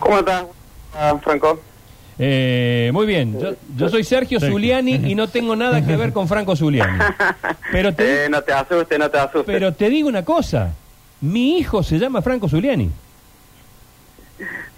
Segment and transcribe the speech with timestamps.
[0.00, 0.44] ¿Cómo estás,
[0.94, 1.60] ah, Franco?
[2.22, 6.28] Eh, muy bien, yo, yo soy Sergio Zuliani y no tengo nada que ver con
[6.28, 6.98] Franco Zuliani.
[7.72, 9.44] Pero te, Eh, no te asustes, no te asustes.
[9.46, 10.72] pero te digo una cosa,
[11.22, 12.90] mi hijo se llama Franco Zuliani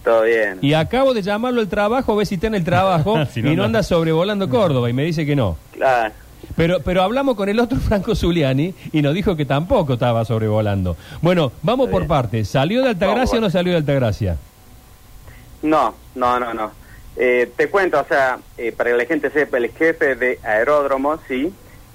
[0.04, 0.58] Todo bien.
[0.60, 3.50] y acabo de llamarlo al trabajo, a ver si está en el trabajo Si no
[3.52, 3.78] y no anda.
[3.78, 5.56] anda sobrevolando Córdoba y me dice que no.
[5.72, 6.12] Claro.
[6.56, 10.96] Pero, pero hablamos con el otro Franco Zuliani y nos dijo que tampoco estaba sobrevolando.
[11.20, 12.48] Bueno, vamos por partes.
[12.48, 14.36] ¿Salió de Altagracia o no salió de Altagracia?
[15.62, 16.72] No, no, no, no.
[17.16, 21.18] Eh, te cuento, o sea, eh, para que la gente sepa, el jefe de aeródromo,
[21.28, 21.52] sí,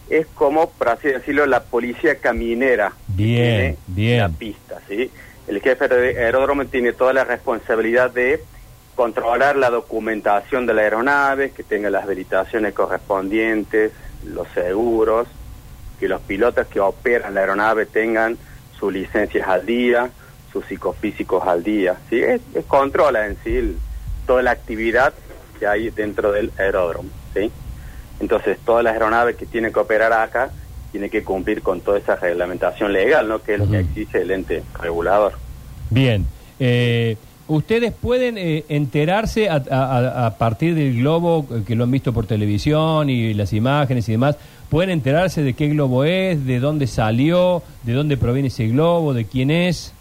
[0.10, 2.94] es como, por así decirlo, la policía caminera.
[3.08, 4.20] Bien, tiene bien.
[4.20, 5.12] La pista, sí.
[5.48, 8.44] El jefe de aeródromo tiene toda la responsabilidad de
[8.96, 13.92] controlar la documentación de la aeronave, que tenga las habilitaciones correspondientes,
[14.26, 15.28] los seguros,
[16.00, 18.38] que los pilotos que operan la aeronave tengan
[18.78, 20.10] sus licencias al día,
[20.52, 21.98] sus psicofísicos al día.
[22.10, 22.20] ¿sí?
[22.22, 23.78] Es, es controla en sí el-
[24.26, 25.14] toda la actividad
[25.60, 27.10] que hay dentro del aeródromo.
[27.34, 27.52] ¿sí?
[28.20, 30.50] Entonces, todas las aeronaves que tienen que operar acá
[30.92, 33.42] tienen que cumplir con toda esa reglamentación legal, ¿no?
[33.42, 35.34] que es lo que exige el ente regulador.
[35.90, 36.26] Bien.
[36.60, 37.18] Eh,
[37.50, 43.10] Ustedes pueden eh, enterarse a, a- partir del globo que lo han visto por televisión
[43.10, 44.36] y las imágenes y demás.
[44.70, 49.24] Pueden enterarse de qué globo es, de dónde salió, de dónde proviene ese globo, de
[49.24, 49.94] quién es.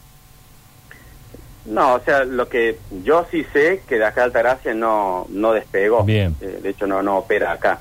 [1.66, 5.52] No, o sea, lo que yo sí sé que de acá de Altagracia no, no
[5.52, 6.04] despegó.
[6.04, 6.36] Bien.
[6.40, 7.80] Eh, de hecho, no, no opera acá.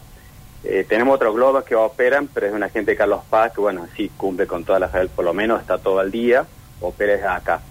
[0.63, 3.87] Eh, tenemos otros globos que operan, pero es una gente de Carlos Paz que, bueno,
[3.95, 6.45] sí cumple con todas las reglas, por lo menos está todo el día,
[6.81, 7.61] opera desde acá.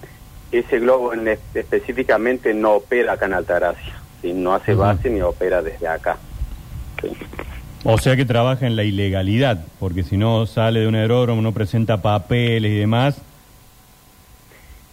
[0.53, 4.33] Ese globo en es- específicamente no opera acá en Altagracia, ¿sí?
[4.33, 6.17] no hace base ni opera desde acá.
[7.03, 7.09] Sí.
[7.83, 11.51] O sea que trabaja en la ilegalidad, porque si no sale de un aeródromo, no
[11.53, 13.21] presenta papeles y demás.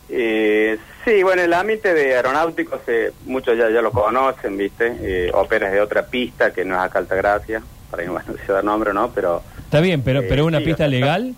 [0.09, 4.95] Eh, sí, bueno, el ámbito de aeronáuticos, eh, muchos ya, ya lo conocen, ¿viste?
[5.01, 8.51] Eh, operas de otra pista que no es acá Altagracia, para que no bueno, se
[8.51, 9.09] da nombre, ¿no?
[9.11, 11.33] Pero Está bien, pero, Eh, pero una sí, pista legal.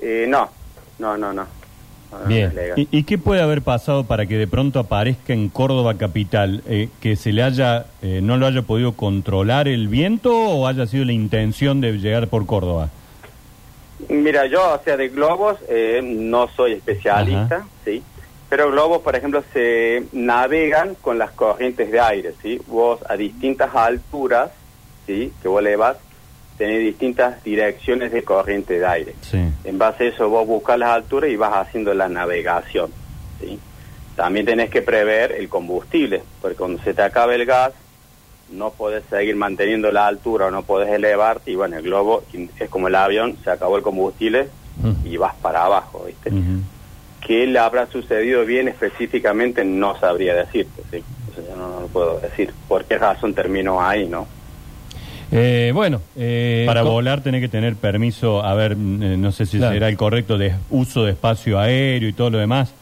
[0.00, 0.50] eh, no,
[0.98, 1.46] no, no, no.
[2.26, 2.52] Bien.
[2.76, 6.62] ¿Y, y qué puede haber pasado para que de pronto aparezca en Córdoba capital?
[6.68, 10.86] Eh, ¿Que se le haya, eh, no lo haya podido controlar el viento o haya
[10.86, 12.90] sido la intención de llegar por Córdoba?
[14.08, 17.66] Mira, yo, o sea, de globos eh, no soy especialista, Ajá.
[17.84, 18.00] ¿sí?
[18.48, 22.60] Pero globos, por ejemplo, se navegan con las corrientes de aire, ¿sí?
[22.66, 24.50] Vos a distintas alturas,
[25.06, 25.32] ¿sí?
[25.42, 25.96] Que vos le vas,
[26.58, 29.14] tenés distintas direcciones de corriente de aire.
[29.22, 29.38] Sí.
[29.64, 32.90] En base a eso vos buscas las alturas y vas haciendo la navegación,
[33.40, 33.58] ¿sí?
[34.14, 37.72] También tenés que prever el combustible, porque cuando se te acabe el gas,
[38.52, 42.22] no podés seguir manteniendo la altura o no podés elevarte y bueno, el globo
[42.60, 45.06] es como el avión, se acabó el combustible Mm.
[45.06, 46.30] y vas para abajo, ¿viste?
[47.26, 49.64] ¿Qué le habrá sucedido bien específicamente?
[49.64, 51.02] No sabría decirte, ¿sí?
[51.48, 52.52] Ya no, no lo puedo decir.
[52.68, 54.26] ¿Por qué razón terminó ahí, no?
[55.32, 59.46] Eh, bueno, eh, Para volar tenés que tener permiso, a ver, mm, eh, no sé
[59.46, 59.72] si Claro.
[59.72, 62.72] será el correcto de uso de espacio aéreo y todo lo demás.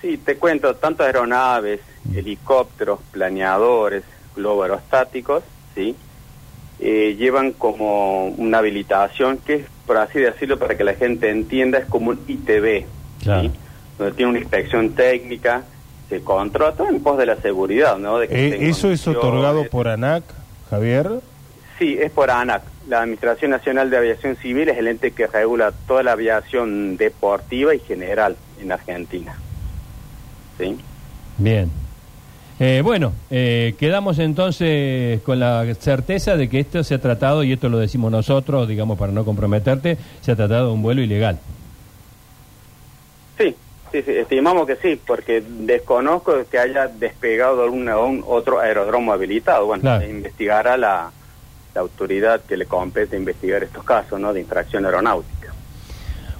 [0.00, 1.80] Sí, te cuento, tanto aeronaves,
[2.14, 4.04] helicópteros, planeadores,
[4.36, 5.42] globos aerostáticos,
[5.74, 5.96] ¿sí?
[6.78, 11.78] Eh, llevan como una habilitación que es, por así decirlo, para que la gente entienda,
[11.78, 12.18] es como un
[13.22, 13.42] Claro.
[13.42, 13.50] ¿sí?
[13.96, 15.62] Donde tiene una inspección técnica,
[16.10, 18.18] se controla todo en pos de la seguridad, ¿no?
[18.18, 20.22] De que Eh, ¿Eso es otorgado por ANAC,
[20.68, 21.08] Javier?
[21.78, 22.62] Sí, es por ANAC.
[22.86, 27.74] La Administración Nacional de Aviación Civil es el ente que regula toda la aviación deportiva
[27.74, 29.36] y general en Argentina.
[30.58, 30.78] ¿Sí?
[31.38, 31.70] Bien.
[32.60, 37.52] Eh, bueno, eh, quedamos entonces con la certeza de que esto se ha tratado, y
[37.52, 41.38] esto lo decimos nosotros, digamos para no comprometerte, se ha tratado de un vuelo ilegal.
[43.38, 43.54] Sí,
[43.92, 49.66] sí, sí, estimamos que sí, porque desconozco que haya despegado algún algún otro aeródromo habilitado.
[49.66, 50.04] Bueno, Claro.
[50.08, 51.12] investigará la,
[51.76, 54.32] la autoridad que le compete investigar estos casos ¿no?
[54.32, 55.52] de infracción aeronáutica.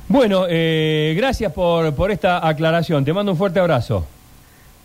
[0.08, 3.04] Bueno, eh, gracias por, por esta aclaración.
[3.04, 4.04] Te mando un fuerte abrazo.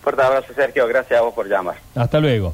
[0.03, 0.85] Fuerte abrazo, Sergio.
[0.87, 1.77] Gracias a vos por llamar.
[1.95, 2.53] Hasta luego.